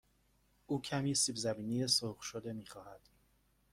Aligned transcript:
او 0.67 0.81
کمی 0.81 1.15
سیب 1.15 1.35
زمینی 1.35 1.87
سرخ 1.87 2.21
شده 2.21 2.53
می 2.53 2.65
خواهد. 2.65 3.01